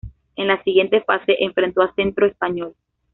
En 0.35 0.47
la 0.47 0.63
siguiente 0.63 1.01
fase 1.03 1.35
enfrentó 1.43 1.83
a 1.83 1.93
Centro 1.93 2.25
Español. 2.25 2.73